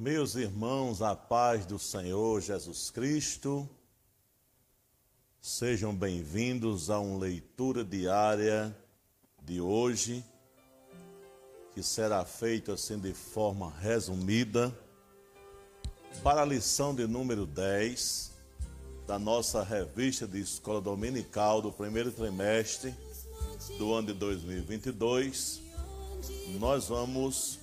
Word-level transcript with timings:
Meus 0.00 0.34
irmãos, 0.34 1.02
a 1.02 1.14
paz 1.14 1.66
do 1.66 1.78
Senhor 1.78 2.40
Jesus 2.40 2.90
Cristo, 2.90 3.68
sejam 5.42 5.94
bem-vindos 5.94 6.88
a 6.88 6.98
uma 6.98 7.18
leitura 7.18 7.84
diária 7.84 8.74
de 9.42 9.60
hoje, 9.60 10.24
que 11.74 11.82
será 11.82 12.24
feita 12.24 12.72
assim 12.72 12.98
de 12.98 13.12
forma 13.12 13.70
resumida, 13.78 14.74
para 16.22 16.40
a 16.40 16.46
lição 16.46 16.94
de 16.94 17.06
número 17.06 17.44
10 17.44 18.32
da 19.06 19.18
nossa 19.18 19.62
revista 19.62 20.26
de 20.26 20.40
escola 20.40 20.80
dominical 20.80 21.60
do 21.60 21.70
primeiro 21.70 22.10
trimestre 22.10 22.94
do 23.76 23.92
ano 23.92 24.06
de 24.06 24.14
2022. 24.14 25.60
Nós 26.58 26.88
vamos 26.88 27.60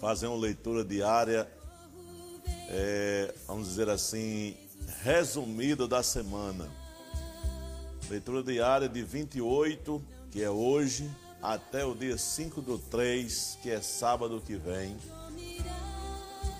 fazer 0.00 0.28
uma 0.28 0.38
leitura 0.38 0.82
diária, 0.82 1.46
é, 2.70 3.34
vamos 3.46 3.68
dizer 3.68 3.90
assim, 3.90 4.56
resumida 5.02 5.86
da 5.86 6.02
semana. 6.02 6.68
Leitura 8.08 8.42
diária 8.42 8.88
de 8.88 9.02
28, 9.02 10.02
que 10.30 10.42
é 10.42 10.50
hoje, 10.50 11.08
até 11.42 11.84
o 11.84 11.94
dia 11.94 12.16
5 12.16 12.62
do 12.62 12.78
3, 12.78 13.58
que 13.62 13.70
é 13.70 13.82
sábado 13.82 14.42
que 14.44 14.56
vem. 14.56 14.96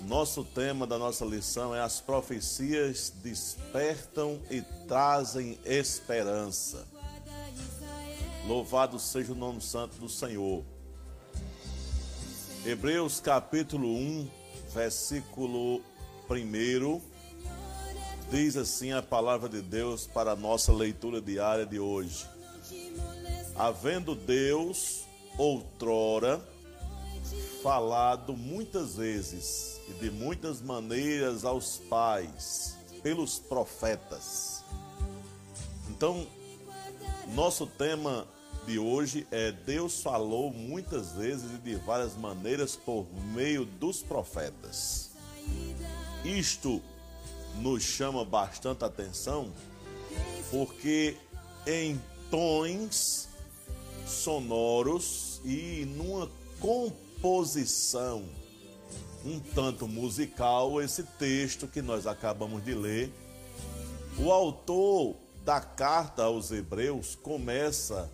Nosso 0.07 0.43
tema 0.43 0.85
da 0.85 0.97
nossa 0.97 1.25
lição 1.25 1.75
é 1.75 1.81
As 1.81 1.99
profecias 1.99 3.11
despertam 3.23 4.39
e 4.51 4.61
trazem 4.87 5.57
esperança. 5.65 6.87
Louvado 8.47 8.99
seja 8.99 9.31
o 9.31 9.35
nome 9.35 9.61
santo 9.61 9.97
do 9.97 10.09
Senhor. 10.09 10.63
Hebreus 12.63 13.19
capítulo 13.19 13.87
1, 13.87 14.29
versículo 14.71 15.81
1, 16.29 17.01
diz 18.29 18.55
assim 18.55 18.91
a 18.91 19.01
palavra 19.01 19.49
de 19.49 19.63
Deus 19.63 20.05
para 20.05 20.33
a 20.33 20.35
nossa 20.35 20.71
leitura 20.71 21.19
diária 21.19 21.65
de 21.65 21.79
hoje. 21.79 22.23
Havendo 23.55 24.13
Deus 24.13 25.05
outrora 25.39 26.39
falado 27.63 28.37
muitas 28.37 28.95
vezes 28.95 29.81
e 29.89 29.93
de 29.93 30.11
muitas 30.11 30.61
maneiras 30.61 31.43
aos 31.43 31.77
pais, 31.89 32.77
pelos 33.01 33.39
profetas. 33.39 34.63
Então, 35.89 36.27
nosso 37.33 37.65
tema 37.65 38.27
de 38.65 38.77
hoje 38.77 39.27
é 39.31 39.51
Deus 39.51 40.01
falou 40.01 40.51
muitas 40.51 41.13
vezes 41.13 41.51
e 41.55 41.57
de 41.57 41.75
várias 41.75 42.15
maneiras 42.15 42.75
por 42.75 43.07
meio 43.33 43.65
dos 43.65 44.01
profetas. 44.01 45.11
Isto 46.23 46.81
nos 47.57 47.83
chama 47.83 48.23
bastante 48.23 48.85
atenção 48.85 49.51
porque 50.49 51.17
em 51.65 51.99
tons 52.29 53.27
sonoros 54.05 55.41
e 55.43 55.85
numa 55.85 56.29
composição 56.59 58.23
um 59.25 59.39
tanto 59.39 59.87
musical 59.87 60.81
esse 60.81 61.03
texto 61.03 61.67
que 61.67 61.81
nós 61.81 62.07
acabamos 62.07 62.63
de 62.63 62.73
ler. 62.73 63.11
O 64.17 64.31
autor 64.31 65.15
da 65.45 65.61
carta 65.61 66.23
aos 66.23 66.51
Hebreus 66.51 67.15
começa 67.15 68.09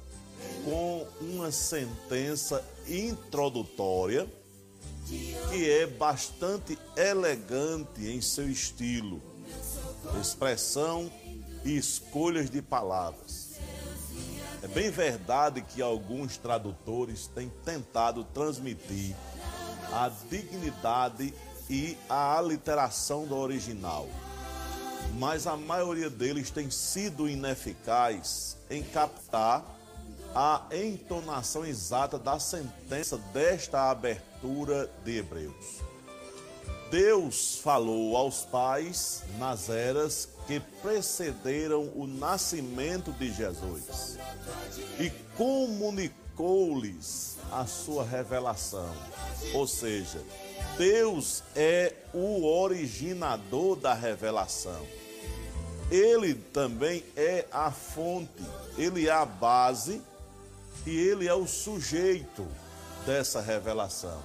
com 0.64 1.08
uma 1.22 1.52
sentença 1.52 2.64
introdutória 2.88 4.28
que 5.50 5.70
é 5.70 5.88
bastante 5.88 6.78
elegante 6.96 8.06
em 8.06 8.20
seu 8.20 8.50
estilo, 8.50 9.22
expressão 10.20 11.10
e 11.64 11.78
escolhas 11.78 12.50
de 12.50 12.62
palavras. 12.62 13.58
É 14.62 14.68
bem 14.68 14.90
verdade 14.90 15.62
que 15.62 15.82
alguns 15.82 16.36
tradutores 16.38 17.28
têm 17.28 17.50
tentado 17.64 18.24
transmitir 18.26 19.16
a 19.94 20.10
dignidade 20.30 21.34
e 21.70 21.98
a 22.10 22.38
aliteração 22.38 23.26
do 23.26 23.36
original, 23.36 24.10
mas 25.18 25.48
a 25.48 25.56
maioria 25.56 26.10
deles 26.10 26.50
tem 26.50 26.70
sido 26.70 27.30
ineficaz 27.30 28.58
em 28.70 28.84
captar 28.84 29.77
a 30.40 30.68
entonação 30.72 31.66
exata 31.66 32.20
da 32.20 32.38
sentença 32.38 33.18
desta 33.34 33.90
abertura 33.90 34.88
de 35.04 35.18
Hebreus. 35.18 35.82
Deus 36.92 37.56
falou 37.56 38.16
aos 38.16 38.46
pais 38.46 39.24
nas 39.40 39.68
eras 39.68 40.30
que 40.46 40.60
precederam 40.60 41.92
o 41.96 42.06
nascimento 42.06 43.12
de 43.14 43.34
Jesus 43.34 44.20
e 45.00 45.10
comunicou-lhes 45.36 47.38
a 47.52 47.66
sua 47.66 48.06
revelação. 48.06 48.94
Ou 49.56 49.66
seja, 49.66 50.22
Deus 50.78 51.42
é 51.56 51.96
o 52.14 52.46
originador 52.46 53.76
da 53.76 53.96
revelação. 53.96 54.86
Ele 55.90 56.36
também 56.36 57.04
é 57.16 57.48
a 57.52 57.72
fonte, 57.72 58.44
ele 58.78 59.08
é 59.08 59.12
a 59.12 59.26
base 59.26 60.00
e 60.86 60.98
ele 60.98 61.28
é 61.28 61.34
o 61.34 61.48
sujeito 61.48 62.48
dessa 63.06 63.42
revelação. 63.42 64.22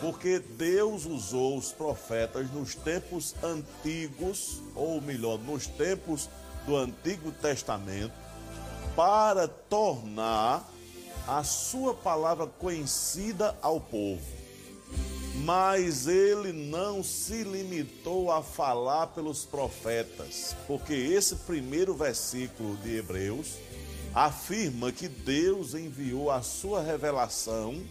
Porque 0.00 0.38
Deus 0.38 1.06
usou 1.06 1.56
os 1.56 1.72
profetas 1.72 2.50
nos 2.50 2.74
tempos 2.74 3.34
antigos, 3.42 4.60
ou 4.74 5.00
melhor, 5.00 5.38
nos 5.38 5.66
tempos 5.66 6.28
do 6.66 6.76
Antigo 6.76 7.30
Testamento, 7.30 8.12
para 8.96 9.46
tornar 9.46 10.68
a 11.26 11.44
sua 11.44 11.94
palavra 11.94 12.46
conhecida 12.46 13.56
ao 13.62 13.80
povo. 13.80 14.42
Mas 15.36 16.06
ele 16.06 16.52
não 16.52 17.02
se 17.02 17.42
limitou 17.42 18.30
a 18.30 18.42
falar 18.42 19.08
pelos 19.08 19.44
profetas, 19.44 20.54
porque 20.66 20.92
esse 20.92 21.36
primeiro 21.36 21.94
versículo 21.94 22.76
de 22.78 22.96
Hebreus 22.96 23.56
afirma 24.14 24.92
que 24.92 25.08
Deus 25.08 25.74
enviou 25.74 26.30
a 26.30 26.42
sua 26.42 26.82
revelação 26.82 27.82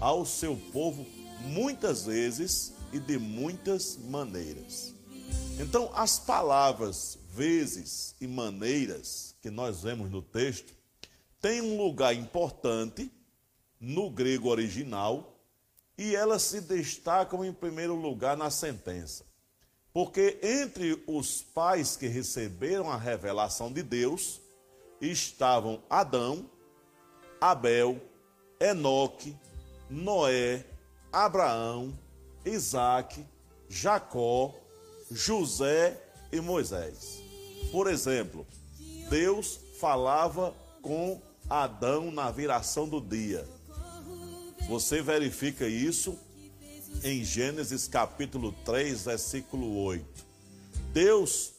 ao 0.00 0.24
seu 0.24 0.56
povo 0.72 1.04
muitas 1.40 2.06
vezes 2.06 2.72
e 2.92 3.00
de 3.00 3.18
muitas 3.18 3.96
maneiras. 3.96 4.94
Então, 5.58 5.90
as 5.94 6.18
palavras 6.18 7.18
vezes 7.34 8.14
e 8.20 8.26
maneiras 8.26 9.34
que 9.42 9.50
nós 9.50 9.82
vemos 9.82 10.10
no 10.10 10.22
texto 10.22 10.72
têm 11.40 11.60
um 11.60 11.76
lugar 11.76 12.14
importante 12.14 13.10
no 13.80 14.10
grego 14.10 14.48
original 14.48 15.36
e 15.96 16.14
elas 16.14 16.42
se 16.42 16.60
destacam 16.60 17.44
em 17.44 17.52
primeiro 17.52 17.96
lugar 17.96 18.36
na 18.36 18.50
sentença. 18.50 19.24
Porque 19.92 20.38
entre 20.40 21.02
os 21.08 21.42
pais 21.42 21.96
que 21.96 22.06
receberam 22.06 22.88
a 22.88 22.96
revelação 22.96 23.72
de 23.72 23.82
Deus, 23.82 24.40
estavam 25.00 25.82
Adão, 25.88 26.48
Abel, 27.40 28.00
Enoque, 28.60 29.36
Noé, 29.88 30.64
Abraão, 31.12 31.96
Isaac, 32.44 33.24
Jacó, 33.68 34.54
José 35.10 36.00
e 36.32 36.40
Moisés. 36.40 37.22
Por 37.70 37.86
exemplo, 37.86 38.46
Deus 39.08 39.60
falava 39.78 40.54
com 40.82 41.20
Adão 41.48 42.10
na 42.10 42.30
viração 42.30 42.88
do 42.88 43.00
dia. 43.00 43.46
Você 44.68 45.00
verifica 45.00 45.66
isso 45.66 46.18
em 47.02 47.24
Gênesis 47.24 47.86
capítulo 47.86 48.52
3, 48.64 49.04
versículo 49.04 49.82
8. 49.84 50.26
Deus 50.92 51.54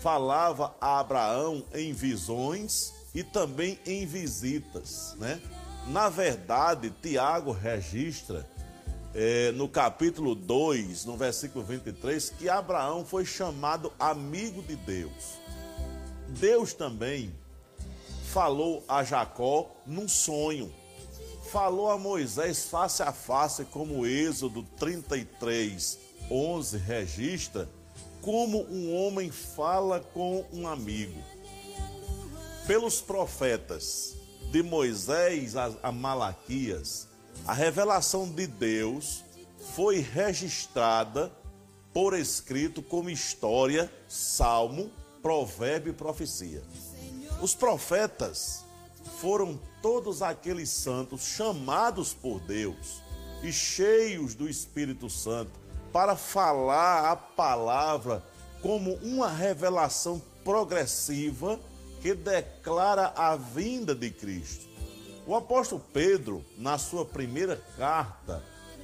falava 0.00 0.74
a 0.80 0.98
Abraão 0.98 1.64
em 1.74 1.92
visões 1.92 2.92
e 3.14 3.22
também 3.22 3.78
em 3.86 4.06
visitas, 4.06 5.14
né? 5.18 5.40
Na 5.88 6.08
verdade, 6.08 6.90
Tiago 7.02 7.52
registra 7.52 8.48
é, 9.14 9.50
no 9.52 9.68
capítulo 9.68 10.34
2, 10.34 11.04
no 11.04 11.16
versículo 11.16 11.64
23, 11.64 12.30
que 12.30 12.48
Abraão 12.48 13.04
foi 13.04 13.24
chamado 13.24 13.92
amigo 13.98 14.62
de 14.62 14.76
Deus. 14.76 15.38
Deus 16.28 16.72
também 16.72 17.34
falou 18.26 18.84
a 18.88 19.02
Jacó 19.02 19.70
num 19.84 20.08
sonho. 20.08 20.72
Falou 21.50 21.90
a 21.90 21.98
Moisés 21.98 22.66
face 22.66 23.02
a 23.02 23.12
face, 23.12 23.64
como 23.64 24.00
o 24.00 24.06
Êxodo 24.06 24.62
33, 24.78 25.98
11 26.30 26.76
registra 26.76 27.68
como 28.20 28.62
um 28.70 28.94
homem 28.94 29.30
fala 29.30 30.00
com 30.00 30.44
um 30.52 30.66
amigo. 30.66 31.20
Pelos 32.66 33.00
profetas, 33.00 34.16
de 34.50 34.62
Moisés 34.62 35.54
a 35.56 35.92
Malaquias, 35.92 37.08
a 37.46 37.52
revelação 37.52 38.28
de 38.28 38.46
Deus 38.46 39.24
foi 39.74 40.00
registrada 40.00 41.32
por 41.92 42.14
escrito 42.14 42.82
como 42.82 43.10
história, 43.10 43.92
salmo, 44.08 44.90
provérbio 45.22 45.90
e 45.90 45.94
profecia. 45.94 46.62
Os 47.40 47.54
profetas 47.54 48.64
foram 49.20 49.60
todos 49.80 50.22
aqueles 50.22 50.68
santos 50.70 51.22
chamados 51.22 52.12
por 52.12 52.40
Deus 52.40 53.00
e 53.42 53.52
cheios 53.52 54.34
do 54.34 54.48
Espírito 54.48 55.08
Santo 55.08 55.58
para 55.92 56.16
falar 56.16 57.10
a 57.10 57.16
palavra 57.16 58.22
como 58.62 58.94
uma 58.96 59.28
revelação 59.28 60.20
progressiva 60.44 61.58
que 62.00 62.14
declara 62.14 63.12
a 63.16 63.36
vinda 63.36 63.94
de 63.94 64.10
Cristo. 64.10 64.68
O 65.26 65.34
apóstolo 65.34 65.82
Pedro, 65.92 66.44
na 66.56 66.78
sua 66.78 67.04
primeira 67.04 67.56
carta, 67.76 68.42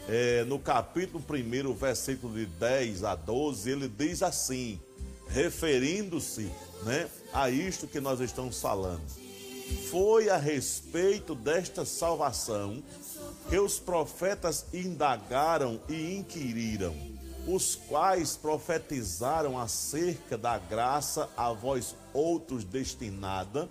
é, 0.09 0.45
no 0.45 0.59
capítulo 0.59 1.25
1, 1.29 1.75
versículo 1.75 2.35
de 2.35 2.47
10 2.47 3.05
a 3.05 3.15
12, 3.15 3.71
ele 3.71 3.89
diz 3.89 4.23
assim, 4.23 4.81
referindo-se 5.29 6.51
né, 6.85 7.09
a 7.33 7.51
isto 7.51 7.87
que 7.87 8.01
nós 8.01 8.21
estamos 8.21 8.61
falando. 8.61 9.03
Foi 9.91 10.31
a 10.31 10.37
respeito 10.37 11.35
desta 11.35 11.85
salvação 11.85 12.83
que 13.49 13.59
os 13.59 13.79
profetas 13.79 14.67
indagaram 14.73 15.81
e 15.89 16.17
inquiriram, 16.17 16.95
os 17.47 17.77
quais 17.77 18.37
profetizaram 18.37 19.59
acerca 19.59 20.37
da 20.37 20.59
graça 20.59 21.29
a 21.37 21.53
vós 21.53 21.95
outros 22.13 22.65
destinada, 22.65 23.69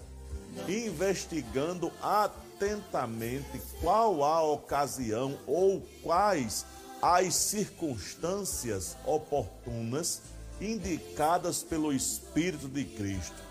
investigando 0.70 1.92
atentamente 2.02 3.62
qual 3.82 4.24
a 4.24 4.42
ocasião 4.44 5.38
ou 5.46 5.82
quais 6.02 6.66
as 7.02 7.36
circunstâncias 7.36 8.96
oportunas 9.06 10.22
indicadas 10.62 11.62
pelo 11.62 11.92
Espírito 11.92 12.70
de 12.70 12.86
Cristo, 12.86 13.44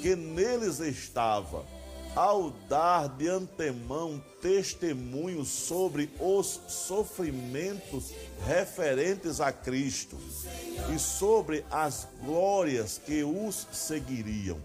que 0.00 0.16
neles 0.16 0.80
estava, 0.80 1.66
ao 2.16 2.50
dar 2.66 3.10
de 3.10 3.28
antemão 3.28 4.24
testemunho 4.40 5.44
sobre 5.44 6.10
os 6.18 6.58
sofrimentos 6.66 8.10
referentes 8.46 9.38
a 9.38 9.52
Cristo 9.52 10.16
e 10.94 10.98
sobre 10.98 11.62
as 11.70 12.08
glórias 12.24 12.98
que 12.98 13.22
os 13.22 13.66
seguiriam. 13.70 14.58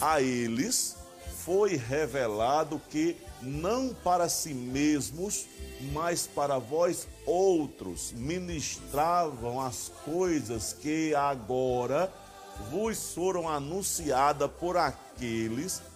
A 0.00 0.22
eles 0.22 0.96
foi 1.44 1.76
revelado 1.76 2.80
que 2.88 3.16
não 3.42 3.92
para 3.92 4.28
si 4.28 4.54
mesmos, 4.54 5.46
mas 5.92 6.28
para 6.28 6.58
vós 6.58 7.08
outros 7.26 8.12
ministravam 8.12 9.60
as 9.60 9.90
coisas 10.04 10.72
que 10.72 11.12
agora 11.14 12.12
vos 12.70 13.14
foram 13.14 13.48
anunciadas 13.48 14.50
por 14.60 14.76
aqueles 14.76 15.80
que 15.80 15.88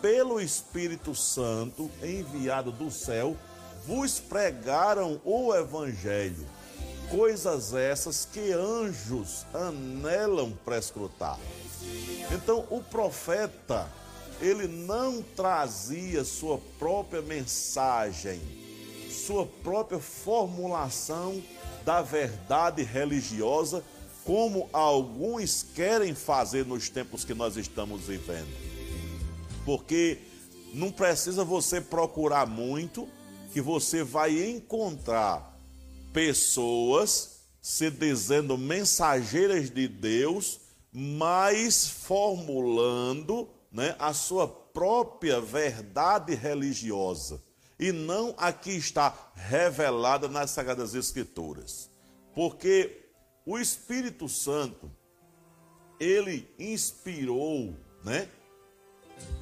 pelo 0.00 0.40
Espírito 0.40 1.14
Santo 1.14 1.90
enviado 2.02 2.72
do 2.72 2.90
céu 2.90 3.36
vos 3.86 4.18
pregaram 4.20 5.20
o 5.24 5.54
evangelho, 5.54 6.46
coisas 7.10 7.74
essas 7.74 8.24
que 8.24 8.52
anjos 8.52 9.44
anelam 9.52 10.52
prescrutar. 10.64 11.38
Então 12.30 12.66
o 12.70 12.82
profeta 12.82 13.88
ele 14.40 14.66
não 14.66 15.22
trazia 15.22 16.24
sua 16.24 16.58
própria 16.78 17.20
mensagem, 17.20 18.40
sua 19.10 19.46
própria 19.46 19.98
formulação 19.98 21.42
da 21.84 22.00
verdade 22.00 22.82
religiosa, 22.82 23.84
como 24.24 24.68
alguns 24.72 25.62
querem 25.74 26.14
fazer 26.14 26.64
nos 26.64 26.88
tempos 26.88 27.24
que 27.24 27.34
nós 27.34 27.56
estamos 27.56 28.02
vivendo. 28.02 28.69
Porque 29.64 30.18
não 30.72 30.90
precisa 30.90 31.44
você 31.44 31.80
procurar 31.80 32.46
muito, 32.46 33.08
que 33.52 33.60
você 33.60 34.02
vai 34.02 34.50
encontrar 34.50 35.58
pessoas 36.12 37.40
se 37.60 37.90
dizendo 37.90 38.56
mensageiras 38.56 39.70
de 39.70 39.86
Deus, 39.86 40.60
mas 40.92 41.88
formulando 41.88 43.48
né, 43.70 43.94
a 43.98 44.12
sua 44.12 44.48
própria 44.48 45.40
verdade 45.40 46.34
religiosa 46.34 47.42
e 47.78 47.92
não 47.92 48.34
a 48.36 48.52
que 48.52 48.70
está 48.72 49.32
revelada 49.34 50.28
nas 50.28 50.50
Sagradas 50.50 50.94
Escrituras. 50.94 51.90
Porque 52.34 53.10
o 53.46 53.58
Espírito 53.58 54.28
Santo, 54.28 54.90
ele 55.98 56.48
inspirou, 56.58 57.74
né? 58.04 58.28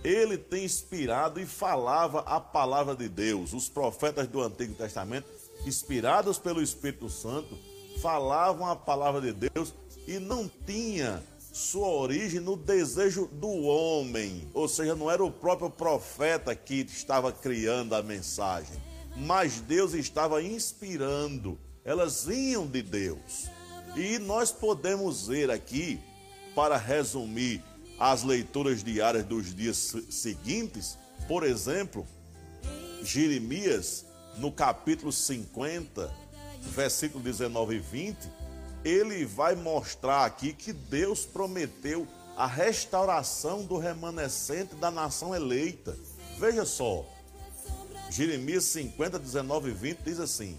Ele 0.05 0.39
tem 0.39 0.65
inspirado 0.65 1.41
e 1.41 1.47
falava 1.47 2.21
a 2.21 2.41
palavra 2.41 2.95
de 2.95 3.09
Deus. 3.09 3.53
Os 3.53 3.69
profetas 3.69 4.27
do 4.29 4.41
Antigo 4.41 4.75
Testamento, 4.75 5.27
inspirados 5.67 6.39
pelo 6.39 6.63
Espírito 6.63 7.09
Santo, 7.09 7.59
falavam 8.01 8.67
a 8.67 8.77
palavra 8.77 9.21
de 9.21 9.33
Deus 9.33 9.75
e 10.07 10.19
não 10.19 10.51
tinha 10.67 11.23
sua 11.53 11.89
origem 11.89 12.41
no 12.41 12.57
desejo 12.57 13.27
do 13.27 13.51
homem, 13.51 14.49
ou 14.55 14.69
seja, 14.69 14.95
não 14.95 15.11
era 15.11 15.25
o 15.25 15.31
próprio 15.31 15.69
profeta 15.69 16.55
que 16.55 16.87
estava 16.89 17.33
criando 17.33 17.95
a 17.95 18.03
mensagem, 18.03 18.77
mas 19.17 19.61
Deus 19.61 19.93
estava 19.93 20.41
inspirando, 20.41 21.59
elas 21.85 22.25
vinham 22.25 22.67
de 22.67 22.81
Deus. 22.81 23.49
E 23.97 24.19
nós 24.19 24.53
podemos 24.53 25.27
ver 25.27 25.51
aqui, 25.51 25.99
para 26.55 26.77
resumir 26.77 27.63
as 27.99 28.23
leituras 28.23 28.83
diárias 28.83 29.25
dos 29.25 29.55
dias 29.55 29.95
seguintes, 30.11 30.97
por 31.27 31.43
exemplo, 31.43 32.07
Jeremias, 33.03 34.05
no 34.37 34.53
capítulo 34.53 35.13
50, 35.13 36.11
versículo 36.63 37.23
19 37.23 37.77
e 37.77 37.79
20, 37.79 38.19
ele 38.85 39.25
vai 39.25 39.55
mostrar 39.55 40.25
aqui 40.25 40.53
que 40.53 40.73
Deus 40.73 41.27
prometeu 41.27 42.07
a 42.37 42.47
restauração 42.47 43.65
do 43.65 43.77
remanescente 43.77 44.75
da 44.77 44.91
nação 44.91 45.35
eleita. 45.35 45.97
Veja 46.39 46.65
só, 46.65 47.05
Jeremias 48.11 48.65
50, 48.65 49.19
19 49.19 49.71
e 49.71 49.75
20 49.75 49.99
diz 50.05 50.21
assim: 50.21 50.57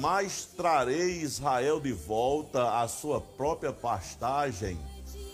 Mas 0.00 0.44
trarei 0.56 1.20
Israel 1.20 1.80
de 1.80 1.92
volta 1.92 2.80
à 2.80 2.88
sua 2.88 3.20
própria 3.20 3.72
pastagem, 3.72 4.76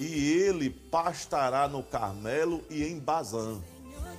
e 0.00 0.32
ele 0.32 0.70
pastará 0.70 1.68
no 1.68 1.82
Carmelo 1.82 2.64
e 2.68 2.82
em 2.82 2.98
Bazã, 2.98 3.60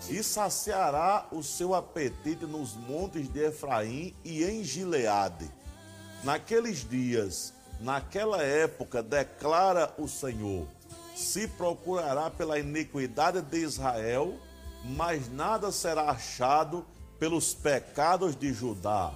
e 0.09 0.23
saciará 0.23 1.27
o 1.31 1.43
seu 1.43 1.75
apetite 1.75 2.45
nos 2.45 2.75
montes 2.75 3.27
de 3.27 3.39
Efraim 3.47 4.15
e 4.23 4.43
em 4.43 4.63
Gileade. 4.63 5.49
Naqueles 6.23 6.87
dias 6.87 7.53
Naquela 7.81 8.43
época, 8.43 9.01
declara 9.01 9.91
o 9.97 10.07
Senhor: 10.07 10.67
se 11.15 11.47
procurará 11.47 12.29
pela 12.29 12.59
iniquidade 12.59 13.41
de 13.41 13.57
Israel, 13.57 14.37
mas 14.85 15.31
nada 15.31 15.71
será 15.71 16.11
achado 16.11 16.85
pelos 17.17 17.55
pecados 17.55 18.35
de 18.35 18.53
Judá, 18.53 19.11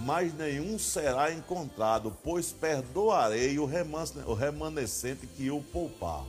mas 0.00 0.32
nenhum 0.34 0.78
será 0.78 1.32
encontrado, 1.32 2.16
pois 2.22 2.52
perdoarei 2.52 3.58
o 3.58 3.64
remanescente 4.34 5.26
que 5.26 5.50
o 5.50 5.62
poupar. 5.62 6.24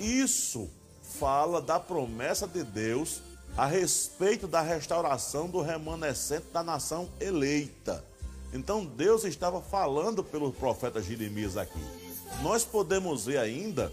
Isso 0.00 0.70
fala 1.18 1.60
da 1.60 1.78
promessa 1.78 2.46
de 2.46 2.64
Deus 2.64 3.22
a 3.56 3.66
respeito 3.66 4.46
da 4.48 4.62
restauração 4.62 5.48
do 5.48 5.60
remanescente 5.60 6.46
da 6.52 6.62
nação 6.62 7.08
eleita. 7.20 8.04
Então 8.52 8.84
Deus 8.84 9.24
estava 9.24 9.60
falando 9.60 10.24
pelo 10.24 10.52
profeta 10.52 11.02
Jeremias 11.02 11.56
aqui. 11.56 11.80
Nós 12.42 12.64
podemos 12.64 13.26
ver 13.26 13.38
ainda 13.38 13.92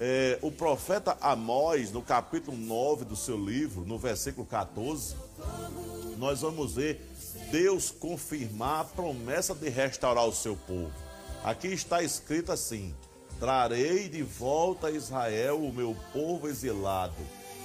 é, 0.00 0.38
o 0.42 0.50
profeta 0.50 1.16
Amós, 1.20 1.92
no 1.92 2.02
capítulo 2.02 2.56
9 2.56 3.04
do 3.04 3.16
seu 3.16 3.36
livro, 3.36 3.84
no 3.84 3.98
versículo 3.98 4.46
14, 4.46 5.14
nós 6.16 6.40
vamos 6.40 6.74
ver 6.74 7.11
Deus 7.52 7.90
confirmar 7.90 8.80
a 8.80 8.84
promessa 8.84 9.54
de 9.54 9.68
restaurar 9.68 10.24
o 10.26 10.32
seu 10.32 10.56
povo. 10.56 10.90
Aqui 11.44 11.66
está 11.68 12.02
escrito 12.02 12.50
assim: 12.50 12.94
Trarei 13.38 14.08
de 14.08 14.22
volta 14.22 14.86
a 14.86 14.90
Israel 14.90 15.62
o 15.62 15.70
meu 15.70 15.94
povo 16.14 16.48
exilado. 16.48 17.22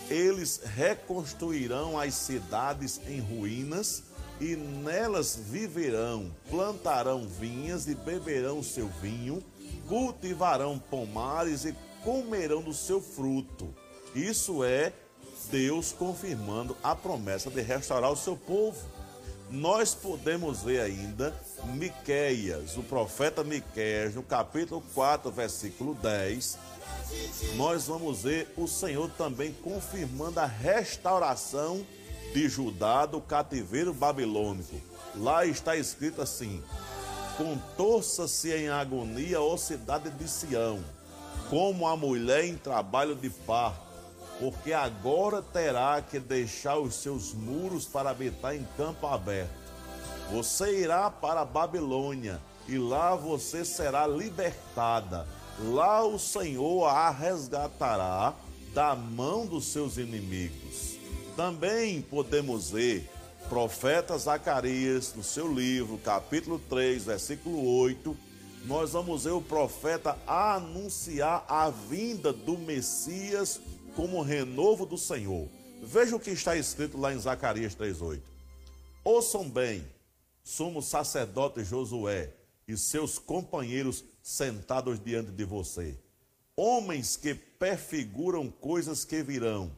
Eles 0.09 0.59
reconstruirão 0.75 1.97
as 1.97 2.13
cidades 2.15 2.99
em 3.07 3.21
ruínas 3.21 4.03
e 4.41 4.57
nelas 4.57 5.37
viverão, 5.37 6.35
plantarão 6.49 7.25
vinhas 7.25 7.87
e 7.87 7.95
beberão 7.95 8.61
seu 8.61 8.89
vinho, 9.01 9.41
cultivarão 9.87 10.77
pomares 10.77 11.63
e 11.63 11.73
comerão 12.03 12.61
do 12.61 12.73
seu 12.73 13.01
fruto. 13.01 13.73
Isso 14.13 14.65
é 14.65 14.91
Deus 15.49 15.93
confirmando 15.93 16.75
a 16.83 16.93
promessa 16.93 17.49
de 17.49 17.61
restaurar 17.61 18.11
o 18.11 18.17
seu 18.17 18.35
povo. 18.35 18.96
Nós 19.49 19.95
podemos 19.95 20.61
ver 20.61 20.81
ainda 20.81 21.33
Miqueias, 21.65 22.77
o 22.77 22.83
profeta 22.83 23.43
Miqueias, 23.43 24.15
no 24.15 24.23
capítulo 24.23 24.83
4, 24.93 25.31
versículo 25.31 25.95
10, 25.95 26.57
nós 27.55 27.87
vamos 27.87 28.23
ver 28.23 28.53
o 28.57 28.67
Senhor 28.67 29.09
também 29.17 29.53
confirmando 29.53 30.39
a 30.39 30.45
restauração 30.45 31.85
de 32.33 32.49
Judá 32.49 33.05
do 33.05 33.21
cativeiro 33.21 33.93
babilônico. 33.93 34.75
Lá 35.15 35.45
está 35.45 35.75
escrito 35.75 36.21
assim: 36.21 36.61
Contorça-se 37.37 38.53
em 38.53 38.69
agonia, 38.69 39.41
ó 39.41 39.55
cidade 39.57 40.09
de 40.09 40.27
Sião, 40.27 40.83
como 41.49 41.87
a 41.87 41.95
mulher 41.95 42.45
em 42.45 42.57
trabalho 42.57 43.15
de 43.15 43.29
parto, 43.29 43.86
porque 44.39 44.73
agora 44.73 45.41
terá 45.41 46.01
que 46.01 46.19
deixar 46.19 46.77
os 46.77 46.95
seus 46.95 47.33
muros 47.33 47.85
para 47.85 48.11
habitar 48.11 48.55
em 48.55 48.67
campo 48.77 49.07
aberto. 49.07 49.67
Você 50.31 50.81
irá 50.81 51.09
para 51.09 51.41
a 51.41 51.45
Babilônia 51.45 52.39
e 52.67 52.77
lá 52.77 53.15
você 53.15 53.63
será 53.63 54.05
libertada 54.05 55.25
lá 55.59 56.03
o 56.05 56.19
Senhor 56.19 56.85
a 56.85 57.09
resgatará 57.09 58.33
da 58.73 58.95
mão 58.95 59.45
dos 59.45 59.65
seus 59.65 59.97
inimigos. 59.97 60.97
Também 61.35 62.01
podemos 62.01 62.71
ver 62.71 63.09
profeta 63.49 64.17
Zacarias, 64.17 65.13
no 65.15 65.23
seu 65.23 65.51
livro, 65.51 65.97
capítulo 65.99 66.59
3, 66.69 67.05
versículo 67.05 67.65
8, 67.79 68.15
nós 68.65 68.91
vamos 68.91 69.23
ver 69.23 69.31
o 69.31 69.41
profeta 69.41 70.17
anunciar 70.27 71.45
a 71.47 71.69
vinda 71.69 72.33
do 72.33 72.57
Messias 72.57 73.61
como 73.97 74.21
renovo 74.21 74.85
do 74.85 74.95
Senhor. 74.95 75.49
Veja 75.81 76.15
o 76.15 76.19
que 76.19 76.29
está 76.29 76.55
escrito 76.55 76.99
lá 76.99 77.11
em 77.11 77.19
Zacarias 77.19 77.73
3:8. 77.73 78.21
Ouçam 79.03 79.49
bem, 79.49 79.83
somos 80.43 80.85
sacerdote 80.85 81.63
Josué 81.63 82.31
e 82.67 82.77
seus 82.77 83.17
companheiros 83.17 84.05
sentados 84.21 84.99
diante 84.99 85.31
de 85.31 85.43
você. 85.43 85.97
Homens 86.55 87.17
que 87.17 87.33
prefiguram 87.33 88.51
coisas 88.51 89.03
que 89.03 89.23
virão. 89.23 89.75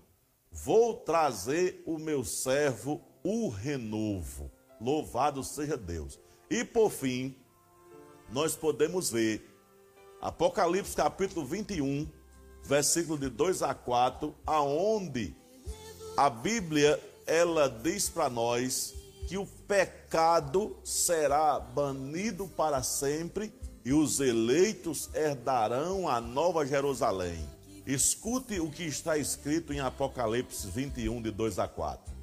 Vou 0.52 0.96
trazer 0.96 1.82
o 1.86 1.98
meu 1.98 2.26
servo, 2.26 3.02
o 3.24 3.48
renovo. 3.48 4.52
Louvado 4.82 5.46
seja 5.46 5.78
Deus. 5.78 6.20
E 6.50 6.66
por 6.66 6.90
fim, 6.90 7.38
nós 8.30 8.54
podemos 8.54 9.12
ver 9.12 9.48
Apocalipse 10.22 10.94
capítulo 10.94 11.46
21, 11.46 12.06
versículo 12.64 13.18
de 13.18 13.30
2 13.30 13.64
a 13.64 13.74
4, 13.74 14.36
aonde 14.46 15.36
a 16.18 16.30
Bíblia 16.30 17.00
ela 17.26 17.70
diz 17.70 18.10
para 18.10 18.30
nós 18.30 18.94
que 19.28 19.38
o 19.38 19.46
pecado 19.46 20.76
será 20.84 21.60
banido 21.60 22.48
para 22.48 22.82
sempre 22.82 23.54
e 23.86 23.94
os 23.94 24.20
eleitos 24.20 25.10
herdarão 25.14 26.08
a 26.08 26.20
nova 26.20 26.66
Jerusalém. 26.66 27.48
Escute 27.86 28.60
o 28.60 28.70
que 28.70 28.84
está 28.84 29.18
escrito 29.18 29.74
em 29.74 29.80
Apocalipse 29.80 30.68
21, 30.68 31.22
de 31.22 31.32
2 31.32 31.60
a 31.60 31.68
4. 31.68 32.14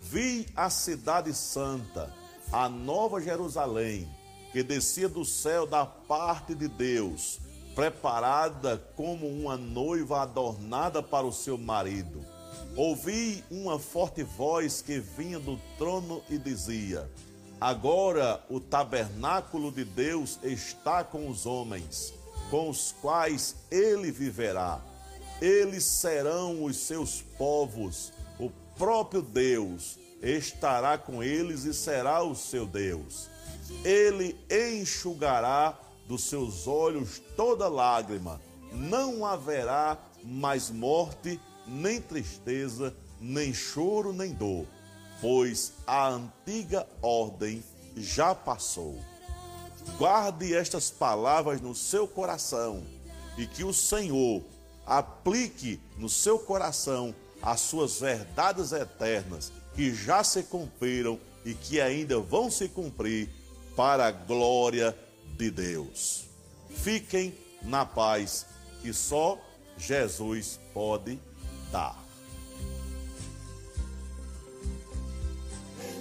Vi 0.00 0.46
a 0.54 0.70
cidade 0.70 1.34
santa, 1.34 2.14
a 2.52 2.68
nova 2.68 3.20
Jerusalém, 3.20 4.08
que 4.52 4.62
descia 4.62 5.08
do 5.08 5.24
céu 5.24 5.66
da 5.66 5.84
parte 5.86 6.54
de 6.54 6.68
Deus, 6.68 7.40
preparada 7.80 8.76
como 8.94 9.26
uma 9.26 9.56
noiva 9.56 10.20
adornada 10.20 11.02
para 11.02 11.26
o 11.26 11.32
seu 11.32 11.56
marido. 11.56 12.22
Ouvi 12.76 13.42
uma 13.50 13.78
forte 13.78 14.22
voz 14.22 14.82
que 14.82 14.98
vinha 14.98 15.38
do 15.38 15.58
trono 15.78 16.22
e 16.28 16.36
dizia: 16.36 17.10
Agora 17.58 18.44
o 18.50 18.60
tabernáculo 18.60 19.72
de 19.72 19.86
Deus 19.86 20.38
está 20.42 21.02
com 21.02 21.26
os 21.26 21.46
homens, 21.46 22.12
com 22.50 22.68
os 22.68 22.92
quais 23.00 23.56
ele 23.70 24.12
viverá. 24.12 24.78
Eles 25.40 25.84
serão 25.84 26.64
os 26.64 26.76
seus 26.76 27.22
povos, 27.38 28.12
o 28.38 28.50
próprio 28.76 29.22
Deus 29.22 29.98
estará 30.20 30.98
com 30.98 31.22
eles 31.22 31.64
e 31.64 31.72
será 31.72 32.22
o 32.22 32.34
seu 32.34 32.66
Deus. 32.66 33.30
Ele 33.82 34.38
enxugará 34.50 35.78
dos 36.10 36.24
seus 36.24 36.66
olhos 36.66 37.22
toda 37.36 37.68
lágrima, 37.68 38.38
não 38.70 39.24
haverá 39.24 39.96
mais 40.22 40.68
morte, 40.70 41.40
nem 41.66 42.02
tristeza, 42.02 42.94
nem 43.18 43.54
choro, 43.54 44.12
nem 44.12 44.34
dor 44.34 44.66
pois 45.20 45.72
a 45.86 46.08
antiga 46.08 46.86
ordem 47.02 47.62
já 47.96 48.34
passou. 48.34 48.98
Guarde 49.98 50.54
estas 50.54 50.90
palavras 50.90 51.60
no 51.60 51.74
seu 51.74 52.08
coração 52.08 52.82
e 53.36 53.46
que 53.46 53.64
o 53.64 53.72
Senhor 53.72 54.42
aplique 54.86 55.80
no 55.98 56.08
seu 56.08 56.38
coração 56.38 57.14
as 57.42 57.60
suas 57.60 58.00
verdades 58.00 58.72
eternas 58.72 59.52
que 59.74 59.94
já 59.94 60.24
se 60.24 60.42
cumpriram 60.42 61.18
e 61.44 61.54
que 61.54 61.80
ainda 61.80 62.18
vão 62.18 62.50
se 62.50 62.68
cumprir 62.68 63.28
para 63.76 64.06
a 64.06 64.10
glória 64.10 64.96
de 65.40 65.50
Deus. 65.50 66.26
Fiquem 66.68 67.34
na 67.62 67.86
paz 67.86 68.44
que 68.82 68.92
só 68.92 69.40
Jesus 69.78 70.60
pode 70.74 71.18
dar. 71.72 71.99